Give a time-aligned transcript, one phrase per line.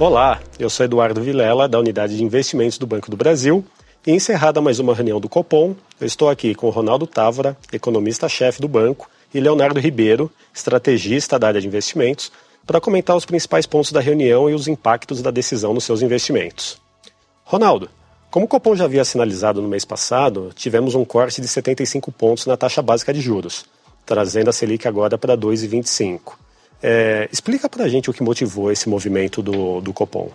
[0.00, 3.62] Olá, eu sou Eduardo Vilela, da Unidade de Investimentos do Banco do Brasil.
[4.06, 8.66] E encerrada mais uma reunião do Copom, eu estou aqui com Ronaldo Távora, economista-chefe do
[8.66, 12.32] banco, e Leonardo Ribeiro, estrategista da área de investimentos,
[12.66, 16.80] para comentar os principais pontos da reunião e os impactos da decisão nos seus investimentos.
[17.44, 17.90] Ronaldo,
[18.30, 22.46] como o Copom já havia sinalizado no mês passado, tivemos um corte de 75 pontos
[22.46, 23.66] na taxa básica de juros,
[24.06, 26.39] trazendo a Selic agora para 2,25.
[26.82, 30.30] É, explica para a gente o que motivou esse movimento do, do Copom.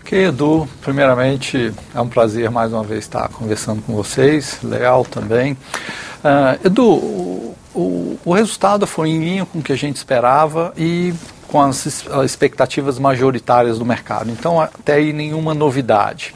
[0.00, 5.52] Ok, Edu, primeiramente é um prazer mais uma vez estar conversando com vocês, legal também.
[5.52, 10.72] Uh, Edu, o, o, o, resultado foi em linha com o que a gente esperava
[10.78, 11.12] e
[11.46, 16.34] com as expectativas majoritárias do mercado, então até aí nenhuma novidade.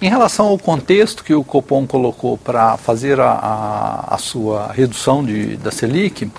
[0.00, 5.24] Em relação ao contexto que o Copom colocou para fazer a, a, a, sua redução
[5.24, 6.30] de, da Selic,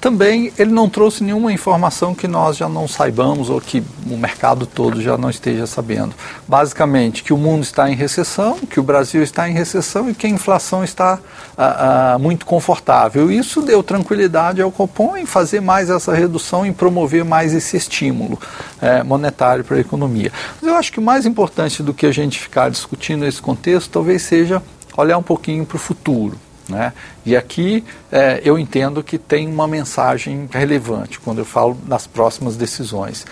[0.00, 4.66] também ele não trouxe nenhuma informação que nós já não saibamos ou que o mercado
[4.66, 6.14] todo já não esteja sabendo.
[6.46, 10.26] Basicamente, que o mundo está em recessão, que o Brasil está em recessão e que
[10.26, 11.18] a inflação está
[11.56, 13.30] ah, ah, muito confortável.
[13.30, 18.38] Isso deu tranquilidade ao Copom em fazer mais essa redução, em promover mais esse estímulo
[18.80, 20.32] eh, monetário para a economia.
[20.60, 23.90] Mas eu acho que o mais importante do que a gente ficar discutindo nesse contexto
[23.90, 24.62] talvez seja
[24.96, 26.38] olhar um pouquinho para o futuro.
[26.68, 26.92] Né?
[27.24, 32.56] E aqui é, eu entendo que tem uma mensagem relevante quando eu falo das próximas
[32.56, 33.24] decisões.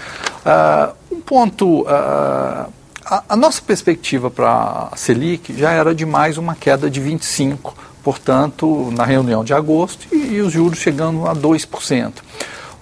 [0.44, 1.82] Uh, um ponto.
[1.82, 2.72] Uh,
[3.04, 7.58] a, a, nossa perspectiva para a Selic já era de mais uma queda de 25%,
[8.02, 12.12] portanto, na reunião de agosto, e, e os juros chegando a 2%.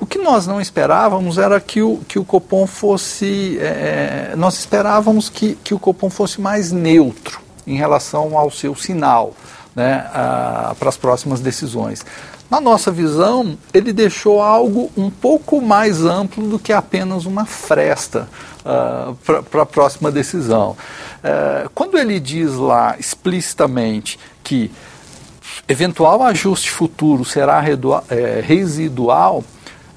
[0.00, 3.58] O que nós não esperávamos era que o, que o Copom fosse.
[3.60, 9.34] É, nós esperávamos que, que o Copom fosse mais neutro em relação ao seu sinal
[9.75, 10.06] né,
[10.78, 12.05] para as próximas decisões.
[12.50, 18.28] Na nossa visão, ele deixou algo um pouco mais amplo do que apenas uma fresta
[18.61, 20.76] uh, para a próxima decisão.
[21.19, 24.71] Uh, quando ele diz lá explicitamente que
[25.66, 27.65] eventual ajuste futuro será
[28.09, 29.43] é, residual,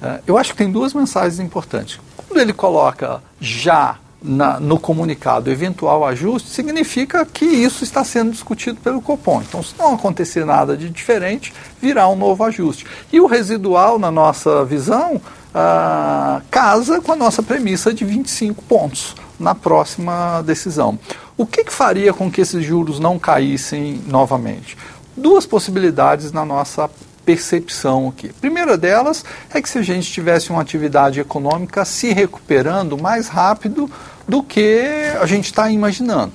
[0.02, 2.00] uh, eu acho que tem duas mensagens importantes.
[2.16, 8.80] Quando ele coloca já na, no comunicado eventual ajuste, significa que isso está sendo discutido
[8.80, 9.42] pelo Copom.
[9.42, 12.84] Então, se não acontecer nada de diferente, virá um novo ajuste.
[13.12, 15.20] E o residual, na nossa visão,
[15.54, 20.98] ah, casa com a nossa premissa de 25 pontos na próxima decisão.
[21.36, 24.76] O que, que faria com que esses juros não caíssem novamente?
[25.16, 26.90] Duas possibilidades na nossa
[27.28, 28.28] percepção aqui.
[28.30, 29.22] A primeira delas
[29.52, 33.90] é que se a gente tivesse uma atividade econômica se recuperando mais rápido
[34.26, 34.82] do que
[35.20, 36.32] a gente está imaginando.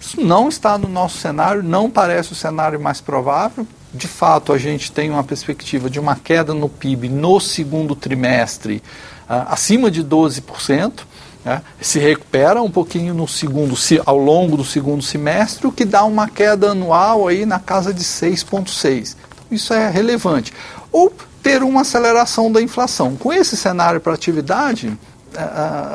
[0.00, 3.66] Isso não está no nosso cenário, não parece o cenário mais provável.
[3.92, 8.80] De fato, a gente tem uma perspectiva de uma queda no PIB no segundo trimestre
[9.28, 10.92] uh, acima de 12%.
[11.44, 11.60] Né?
[11.80, 16.28] Se recupera um pouquinho no segundo, ao longo do segundo semestre, o que dá uma
[16.28, 19.16] queda anual aí na casa de 6,6%
[19.50, 20.52] isso é relevante.
[20.90, 21.12] Ou
[21.42, 23.14] ter uma aceleração da inflação.
[23.16, 24.98] Com esse cenário para atividade,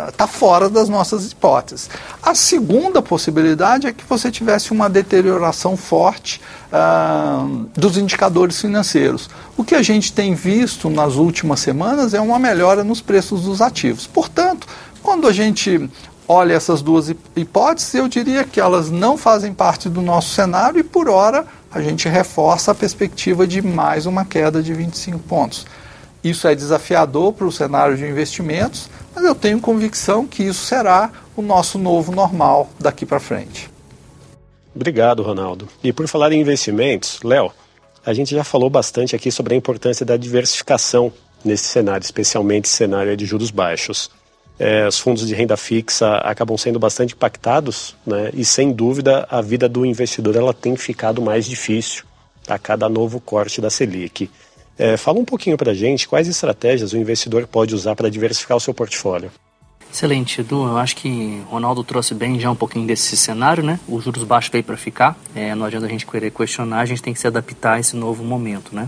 [0.07, 1.89] está uh, fora das nossas hipóteses.
[2.22, 6.39] A segunda possibilidade é que você tivesse uma deterioração forte
[6.72, 9.29] uh, dos indicadores financeiros.
[9.57, 13.62] O que a gente tem visto nas últimas semanas é uma melhora nos preços dos
[13.62, 14.06] ativos.
[14.07, 14.68] Portanto,
[15.01, 15.89] quando a gente
[16.28, 20.83] olha essas duas hipóteses, eu diria que elas não fazem parte do nosso cenário e,
[20.83, 25.66] por hora, a gente reforça a perspectiva de mais uma queda de 25 pontos.
[26.24, 31.10] Isso é desafiador para o cenário de investimentos, mas eu tenho convicção que isso será
[31.36, 33.70] o nosso novo normal daqui para frente.
[34.76, 35.68] Obrigado, Ronaldo.
[35.84, 37.52] E por falar em investimentos, Léo,
[38.06, 41.12] a gente já falou bastante aqui sobre a importância da diversificação
[41.44, 44.12] nesse cenário, especialmente cenário de juros baixos
[44.62, 48.30] é, os fundos de renda fixa acabam sendo bastante impactados, né?
[48.32, 52.04] E sem dúvida a vida do investidor ela tem ficado mais difícil
[52.48, 54.30] a cada novo corte da Selic.
[54.78, 58.56] É, fala um pouquinho para a gente quais estratégias o investidor pode usar para diversificar
[58.56, 59.31] o seu portfólio.
[59.92, 60.68] Excelente, Edu.
[60.68, 63.80] Eu acho que o Ronaldo trouxe bem já um pouquinho desse cenário, né?
[63.90, 65.18] Os juros baixos veio para ficar.
[65.36, 67.96] É, não adianta a gente querer questionar, a gente tem que se adaptar a esse
[67.96, 68.88] novo momento, né?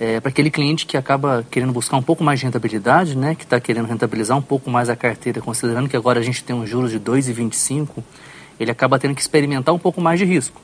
[0.00, 3.44] É, para aquele cliente que acaba querendo buscar um pouco mais de rentabilidade, né, que
[3.44, 6.66] está querendo rentabilizar um pouco mais a carteira, considerando que agora a gente tem um
[6.66, 8.02] juros de 2,25,
[8.60, 10.60] ele acaba tendo que experimentar um pouco mais de risco.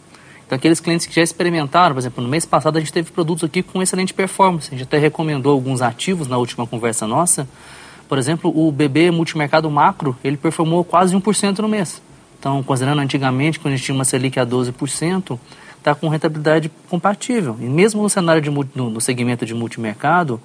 [0.47, 3.45] Então, aqueles clientes que já experimentaram, por exemplo, no mês passado a gente teve produtos
[3.45, 4.69] aqui com excelente performance.
[4.69, 7.49] A gente até recomendou alguns ativos na última conversa nossa.
[8.09, 12.03] Por exemplo, o BB Multimercado Macro, ele performou quase 1% no mês.
[12.39, 15.39] Então, considerando antigamente, quando a gente tinha uma Selic a 12%,
[15.85, 17.59] está com rentabilidade compatível.
[17.61, 20.41] E mesmo no cenário de no, no segmento de multimercado,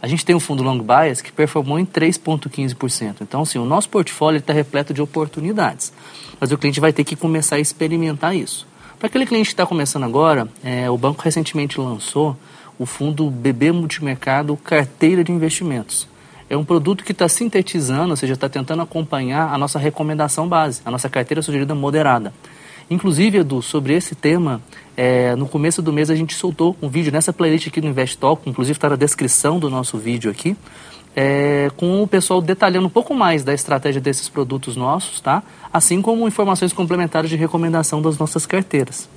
[0.00, 3.16] a gente tem um fundo long bias que performou em 3,15%.
[3.22, 5.92] Então, assim, o nosso portfólio está repleto de oportunidades.
[6.38, 8.68] Mas o cliente vai ter que começar a experimentar isso.
[8.96, 12.36] Para aquele cliente que está começando agora, é, o banco recentemente lançou
[12.78, 16.06] o fundo BB Multimercado Carteira de Investimentos.
[16.48, 20.82] É um produto que está sintetizando, ou seja, está tentando acompanhar a nossa recomendação base,
[20.84, 22.32] a nossa carteira sugerida moderada.
[22.90, 24.60] Inclusive, Edu, sobre esse tema,
[24.96, 28.18] é, no começo do mês a gente soltou um vídeo nessa playlist aqui no Invest
[28.18, 30.56] Talk, inclusive está na descrição do nosso vídeo aqui,
[31.16, 35.42] é, com o pessoal detalhando um pouco mais da estratégia desses produtos nossos, tá?
[35.72, 39.08] Assim como informações complementares de recomendação das nossas carteiras.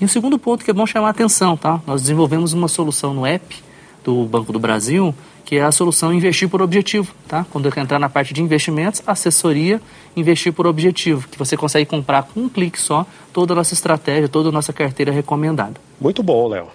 [0.00, 1.80] E o segundo ponto que é bom chamar a atenção, tá?
[1.86, 3.69] Nós desenvolvemos uma solução no app
[4.04, 5.14] do Banco do Brasil,
[5.44, 7.44] que é a solução investir por objetivo, tá?
[7.50, 9.80] Quando eu entrar na parte de investimentos, assessoria,
[10.16, 14.28] investir por objetivo, que você consegue comprar com um clique só toda a nossa estratégia,
[14.28, 15.74] toda a nossa carteira recomendada.
[16.00, 16.68] Muito bom, Léo.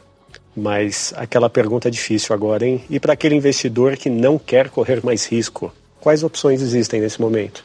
[0.56, 2.84] Mas aquela pergunta é difícil agora, hein?
[2.90, 7.64] E para aquele investidor que não quer correr mais risco, quais opções existem nesse momento?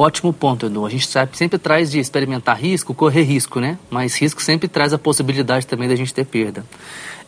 [0.00, 0.86] Ótimo ponto, Edu.
[0.86, 3.78] A gente sempre traz de experimentar risco, correr risco, né?
[3.90, 6.64] Mas risco sempre traz a possibilidade também da gente ter perda.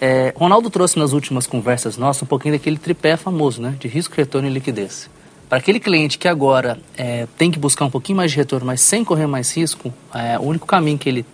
[0.01, 3.77] É, Ronaldo trouxe nas últimas conversas nossas um pouquinho daquele tripé famoso, né?
[3.79, 5.11] De risco, retorno e liquidez.
[5.51, 8.81] Para aquele cliente que agora é, tem que buscar um pouquinho mais de retorno, mas
[8.81, 11.27] sem correr mais risco, é, o único caminho que ele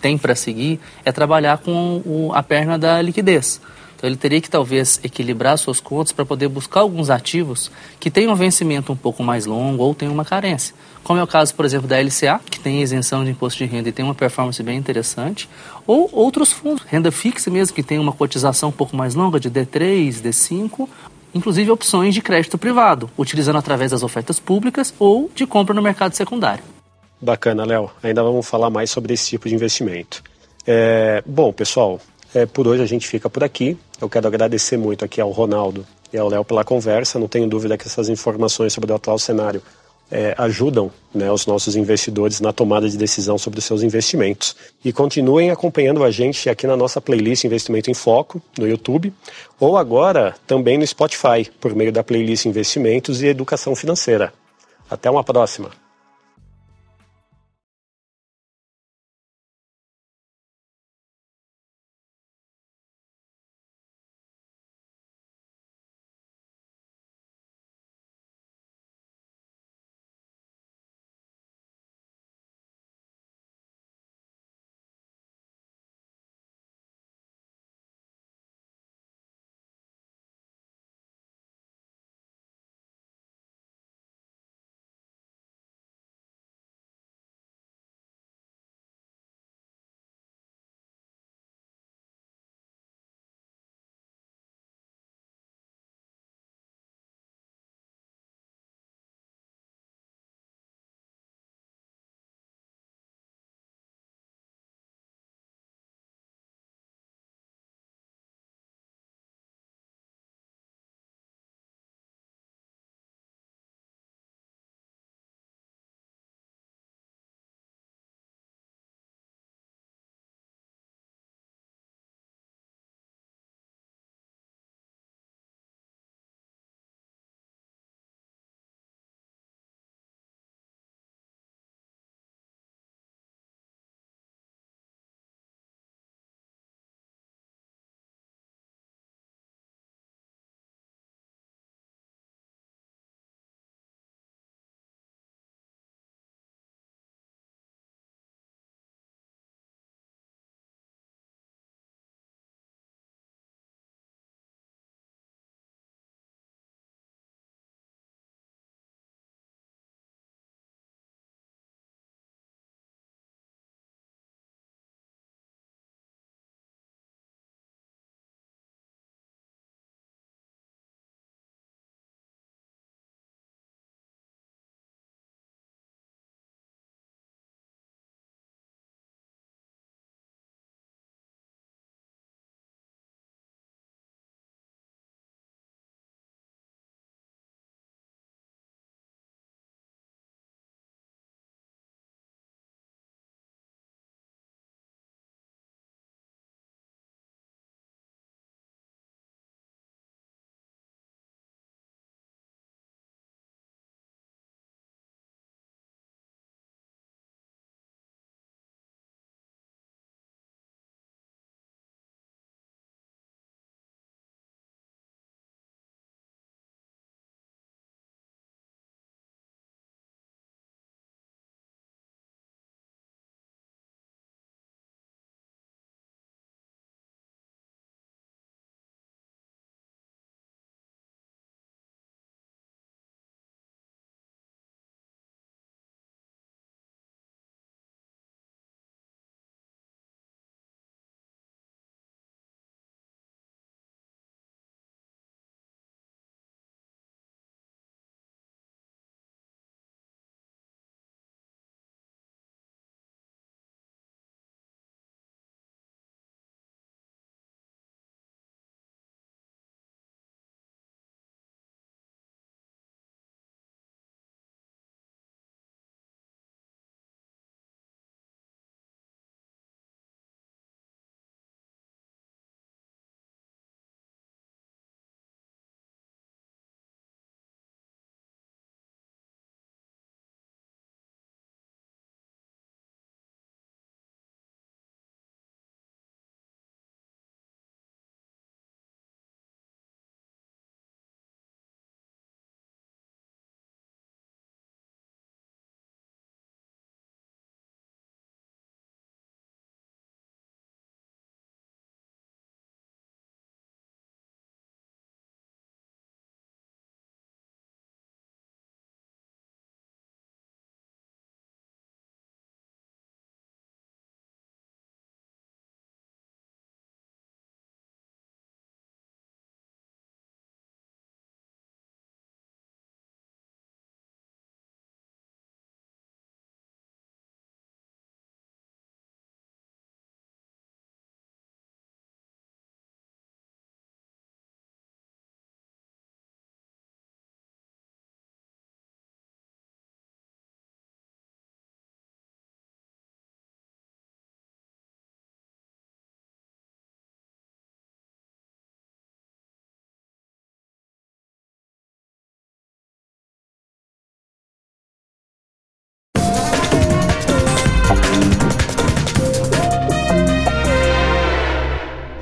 [0.00, 3.60] tem para seguir é trabalhar com o, a perna da liquidez.
[4.00, 7.70] Então ele teria que talvez equilibrar suas contas para poder buscar alguns ativos
[8.00, 10.74] que tenham um vencimento um pouco mais longo ou tenham uma carência.
[11.04, 13.90] Como é o caso, por exemplo, da LCA, que tem isenção de imposto de renda
[13.90, 15.50] e tem uma performance bem interessante,
[15.86, 19.50] ou outros fundos, renda fixa mesmo, que tem uma cotização um pouco mais longa, de
[19.50, 20.88] D3, D5,
[21.34, 26.14] inclusive opções de crédito privado, utilizando através das ofertas públicas ou de compra no mercado
[26.14, 26.64] secundário.
[27.20, 27.90] Bacana, Léo.
[28.02, 30.22] Ainda vamos falar mais sobre esse tipo de investimento.
[30.66, 32.00] É, bom, pessoal,
[32.34, 33.76] é, por hoje a gente fica por aqui.
[34.00, 37.18] Eu quero agradecer muito aqui ao Ronaldo e ao Léo pela conversa.
[37.18, 39.62] Não tenho dúvida que essas informações sobre o atual cenário
[40.10, 44.56] é, ajudam né, os nossos investidores na tomada de decisão sobre os seus investimentos.
[44.84, 49.12] E continuem acompanhando a gente aqui na nossa playlist Investimento em Foco, no YouTube,
[49.58, 54.32] ou agora também no Spotify, por meio da playlist Investimentos e Educação Financeira.
[54.90, 55.89] Até uma próxima!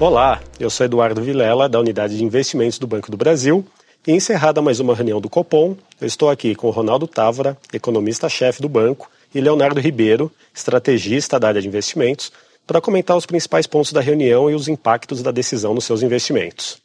[0.00, 3.66] Olá, eu sou Eduardo Vilela, da Unidade de Investimentos do Banco do Brasil.
[4.06, 8.68] E encerrada mais uma reunião do Copom, eu estou aqui com Ronaldo Távora, economista-chefe do
[8.68, 12.30] banco, e Leonardo Ribeiro, estrategista da área de investimentos,
[12.64, 16.80] para comentar os principais pontos da reunião e os impactos da decisão nos seus investimentos.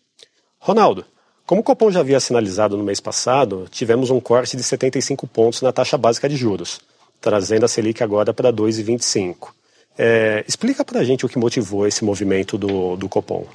[0.57, 1.05] Ronaldo,
[1.45, 5.61] como o Copom já havia sinalizado no mês passado, tivemos um corte de 75 pontos
[5.61, 6.81] na taxa básica de juros,
[7.21, 9.49] trazendo a Selic agora para 2,25.
[9.97, 13.45] É, explica para a gente o que motivou esse movimento do, do Copom.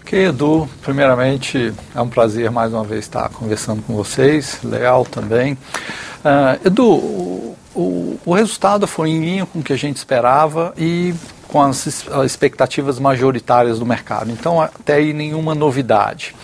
[0.00, 5.54] Ok, Edu, primeiramente é um prazer mais uma vez estar conversando com vocês, legal também.
[5.54, 10.72] Uh, Edu, o, o, o, resultado foi em linha com o que a gente esperava
[10.78, 11.12] e
[11.48, 16.36] com as expectativas majoritárias do mercado, então até aí nenhuma novidade.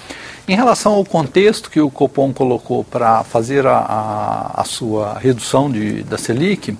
[0.46, 5.70] Em relação ao contexto que o Copom colocou para fazer a, a, a, sua redução
[5.70, 6.76] de, da Selic,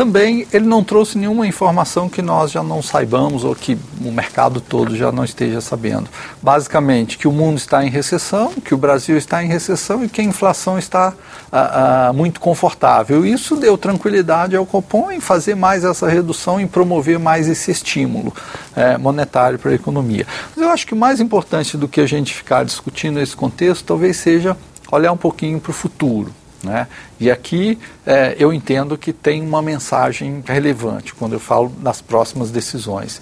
[0.00, 4.58] também ele não trouxe nenhuma informação que nós já não saibamos ou que o mercado
[4.58, 6.08] todo já não esteja sabendo.
[6.40, 10.22] Basicamente, que o mundo está em recessão, que o Brasil está em recessão e que
[10.22, 11.12] a inflação está
[11.52, 13.26] ah, ah, muito confortável.
[13.26, 18.32] Isso deu tranquilidade ao Copom em fazer mais essa redução, em promover mais esse estímulo
[18.74, 20.26] eh, monetário para a economia.
[20.56, 24.16] Mas eu acho que mais importante do que a gente ficar discutindo nesse contexto talvez
[24.16, 24.56] seja
[24.90, 26.39] olhar um pouquinho para o futuro.
[26.62, 26.86] Né?
[27.18, 32.50] E aqui é, eu entendo que tem uma mensagem relevante quando eu falo das próximas
[32.50, 33.18] decisões.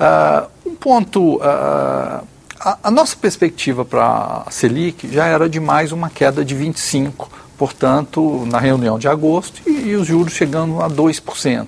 [0.00, 1.36] Uh, um ponto.
[1.36, 2.24] Uh,
[2.60, 7.28] a, a, nossa perspectiva para a Selic já era de mais uma queda de 25%,
[7.56, 11.66] portanto, na reunião de agosto, e, e os juros chegando a 2%.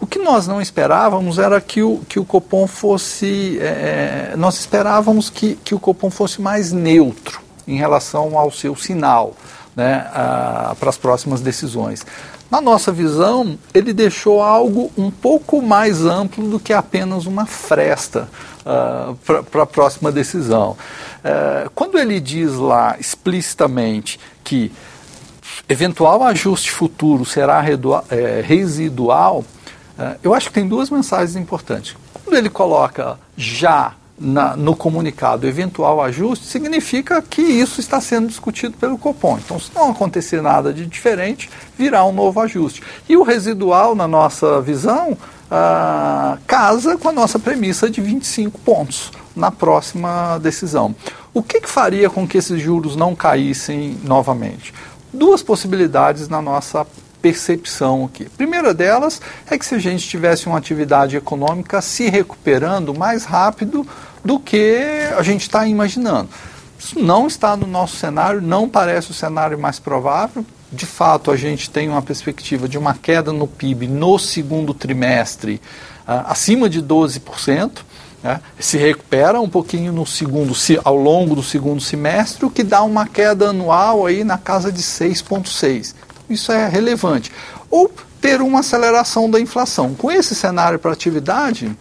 [0.00, 3.58] O que nós não esperávamos era que o, que o Copom fosse.
[3.60, 9.34] É, nós esperávamos que, que o Copom fosse mais neutro em relação ao seu sinal
[9.76, 10.06] né,
[10.78, 12.04] para as próximas decisões.
[12.52, 18.28] Na nossa visão, ele deixou algo um pouco mais amplo do que apenas uma fresta
[18.60, 20.76] uh, para a próxima decisão.
[21.24, 24.70] Uh, quando ele diz lá explicitamente que
[25.66, 27.64] eventual ajuste futuro será
[28.10, 29.38] é, residual,
[29.98, 31.96] uh, eu acho que tem duas mensagens importantes.
[32.22, 38.76] Quando ele coloca já na, no comunicado eventual ajuste, significa que isso está sendo discutido
[38.76, 39.38] pelo Copom.
[39.38, 42.82] Então, se não acontecer nada de diferente, virá um novo ajuste.
[43.08, 45.16] E o residual, na nossa visão,
[45.50, 50.94] ah, casa com a nossa premissa de 25 pontos na próxima decisão.
[51.34, 54.72] O que, que faria com que esses juros não caíssem novamente?
[55.12, 56.86] Duas possibilidades na nossa
[57.22, 58.24] percepção aqui.
[58.24, 63.24] A primeira delas é que se a gente tivesse uma atividade econômica se recuperando mais
[63.24, 63.86] rápido
[64.24, 64.80] do que
[65.16, 66.28] a gente está imaginando.
[66.78, 70.44] Isso não está no nosso cenário, não parece o cenário mais provável.
[70.72, 75.60] De fato, a gente tem uma perspectiva de uma queda no PIB no segundo trimestre
[76.08, 77.70] uh, acima de 12%.
[78.22, 78.40] Né?
[78.58, 83.06] Se recupera um pouquinho no segundo, ao longo do segundo semestre, o que dá uma
[83.06, 85.94] queda anual aí na casa de 6,6%.
[86.28, 87.30] Isso é relevante.
[87.70, 89.94] Ou ter uma aceleração da inflação.
[89.94, 91.76] Com esse cenário para atividade,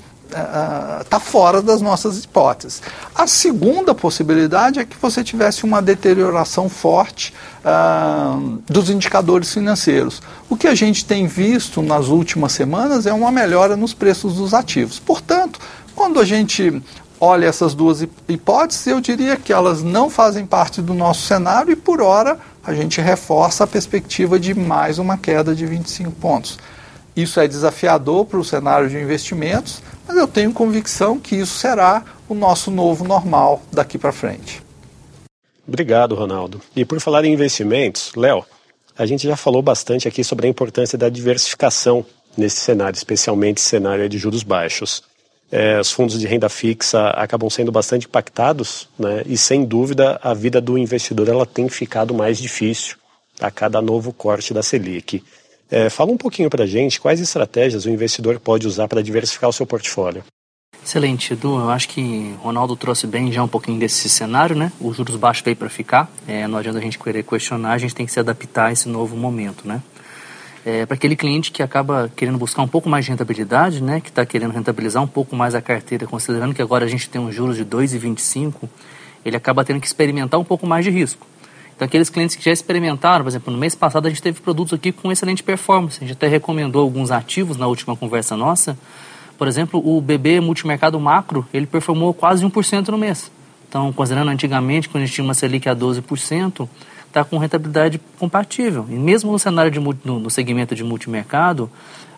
[1.02, 2.82] está fora das nossas hipóteses.
[3.14, 7.34] A segunda possibilidade é que você tivesse uma deterioração forte
[7.64, 10.22] uh, dos indicadores financeiros.
[10.50, 14.54] O que a gente tem visto nas últimas semanas é uma melhora nos preços dos
[14.54, 15.00] ativos.
[15.00, 15.60] Portanto,
[15.96, 16.82] quando a gente
[17.20, 21.76] olha essas duas hipóteses, eu diria que elas não fazem parte do nosso cenário e,
[21.76, 26.58] por hora, a gente reforça a perspectiva de mais uma queda de 25 pontos.
[27.16, 32.04] Isso é desafiador para o cenário de investimentos, mas eu tenho convicção que isso será
[32.30, 34.62] o nosso novo normal daqui para frente.
[35.68, 36.62] Obrigado, Ronaldo.
[36.76, 38.46] E por falar em investimentos, Léo,
[38.98, 42.06] a gente já falou bastante aqui sobre a importância da diversificação
[42.38, 45.04] nesse cenário, especialmente cenário de juros baixos.
[45.52, 49.24] É, os fundos de renda fixa acabam sendo bastante impactados, né?
[49.26, 52.96] E sem dúvida a vida do investidor ela tem ficado mais difícil
[53.40, 55.22] a cada novo corte da Selic.
[55.70, 59.50] É, fala um pouquinho para a gente quais estratégias o investidor pode usar para diversificar
[59.50, 60.24] o seu portfólio.
[60.84, 61.60] Excelente, Edu.
[61.60, 64.72] Eu acho que o Ronaldo trouxe bem já um pouquinho desse cenário, né?
[64.82, 66.12] Os juros baixos veio para ficar.
[66.28, 68.90] É, não adianta a gente querer questionar, a gente tem que se adaptar a esse
[68.90, 69.82] novo momento, né?
[70.64, 74.00] É, para aquele cliente que acaba querendo buscar um pouco mais de rentabilidade, né?
[74.00, 77.20] Que está querendo rentabilizar um pouco mais a carteira, considerando que agora a gente tem
[77.20, 78.70] um juros de 2,25,
[79.26, 81.26] ele acaba tendo que experimentar um pouco mais de risco.
[81.76, 84.74] Então, aqueles clientes que já experimentaram, por exemplo, no mês passado a gente teve produtos
[84.74, 85.98] aqui com excelente performance.
[85.98, 88.78] A gente até recomendou alguns ativos na última conversa nossa.
[89.36, 93.32] Por exemplo, o BB Multimercado Macro, ele performou quase 1% no mês.
[93.68, 96.70] Então, considerando antigamente, quando a gente tinha uma Selic a 12%,
[97.12, 98.86] está com rentabilidade compatível.
[98.90, 101.70] E mesmo no cenário de no, no segmento de multimercado,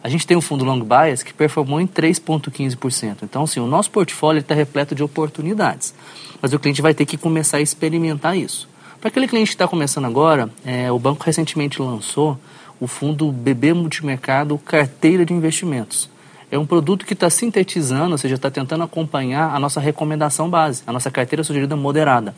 [0.04, 3.18] a gente tem um fundo long bias que performou em 3,15%.
[3.24, 5.94] Então, assim, o nosso portfólio está repleto de oportunidades.
[6.42, 8.68] Mas o cliente vai ter que começar a experimentar isso.
[9.00, 12.38] Para aquele cliente que está começando agora, é, o banco recentemente lançou
[12.80, 16.10] o fundo BB Multimercado Carteira de Investimentos.
[16.52, 20.84] É um produto que está sintetizando, ou seja, está tentando acompanhar a nossa recomendação base,
[20.86, 22.36] a nossa carteira sugerida moderada.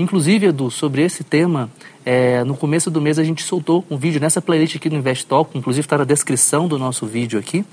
[0.00, 1.68] Inclusive, Edu, sobre esse tema,
[2.06, 5.26] é, no começo do mês a gente soltou um vídeo nessa playlist aqui do Invest
[5.26, 7.66] Talk, inclusive está na descrição do nosso vídeo aqui,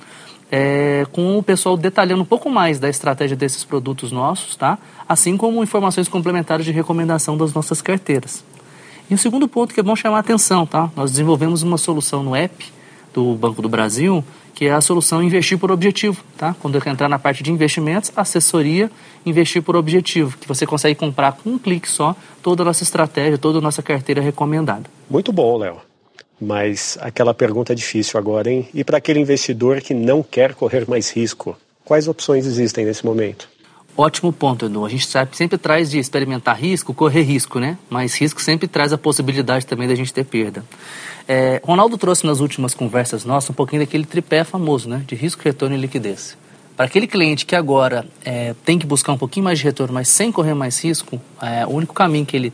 [0.52, 4.78] é, com o pessoal detalhando um pouco mais da estratégia desses produtos nossos, tá?
[5.08, 8.44] Assim como informações complementares de recomendação das nossas carteiras.
[9.10, 10.92] E o segundo ponto que é bom chamar a atenção, tá?
[10.98, 12.66] Nós desenvolvemos uma solução no app
[13.14, 14.22] do Banco do Brasil
[14.58, 16.56] que é a solução investir por objetivo, tá?
[16.60, 18.90] Quando eu entrar na parte de investimentos, assessoria,
[19.24, 23.38] investir por objetivo, que você consegue comprar com um clique só toda a nossa estratégia,
[23.38, 24.90] toda a nossa carteira recomendada.
[25.08, 25.78] Muito bom, Léo.
[26.42, 28.68] Mas aquela pergunta é difícil agora, hein?
[28.74, 33.48] E para aquele investidor que não quer correr mais risco, quais opções existem nesse momento?
[34.00, 34.86] Ótimo ponto, Edu.
[34.86, 37.80] A gente sempre traz de experimentar risco, correr risco, né?
[37.90, 40.64] Mas risco sempre traz a possibilidade também da gente ter perda.
[41.28, 45.04] É, Ronaldo trouxe nas últimas conversas nossas um pouquinho daquele tripé famoso, né?
[45.08, 46.38] De risco, retorno e liquidez.
[46.76, 50.08] Para aquele cliente que agora é, tem que buscar um pouquinho mais de retorno, mas
[50.08, 52.54] sem correr mais risco, é, o único caminho que ele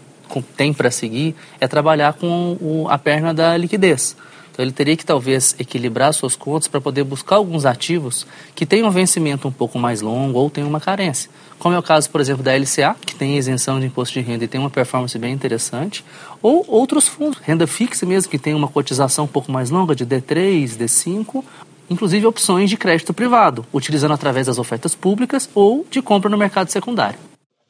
[0.55, 4.15] tem para seguir é trabalhar com o, a perna da liquidez.
[4.53, 8.87] Então ele teria que talvez equilibrar suas contas para poder buscar alguns ativos que tenham
[8.87, 11.27] um vencimento um pouco mais longo ou tenham uma carência.
[11.57, 14.43] Como é o caso, por exemplo, da LCA, que tem isenção de imposto de renda
[14.43, 16.05] e tem uma performance bem interessante,
[16.39, 20.05] ou outros fundos, renda fixa mesmo, que tem uma cotização um pouco mais longa, de
[20.05, 21.43] D3, D5,
[21.89, 26.69] inclusive opções de crédito privado, utilizando através das ofertas públicas ou de compra no mercado
[26.69, 27.17] secundário.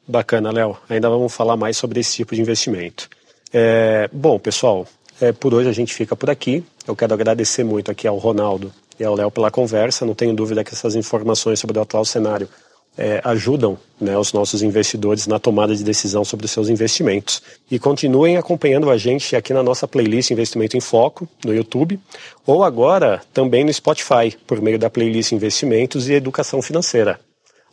[0.06, 0.76] Bacana, Léo.
[0.88, 3.08] Ainda vamos falar mais sobre esse tipo de investimento.
[3.52, 4.86] É, bom, pessoal,
[5.20, 6.64] é, por hoje a gente fica por aqui.
[6.86, 10.04] Eu quero agradecer muito aqui ao Ronaldo e ao Léo pela conversa.
[10.04, 12.48] Não tenho dúvida que essas informações sobre o atual cenário
[12.96, 17.42] é, ajudam né, os nossos investidores na tomada de decisão sobre os seus investimentos.
[17.70, 21.98] E continuem acompanhando a gente aqui na nossa playlist Investimento em Foco, no YouTube,
[22.46, 27.18] ou agora também no Spotify, por meio da playlist Investimentos e Educação Financeira.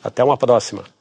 [0.04, 1.01] Até uma próxima!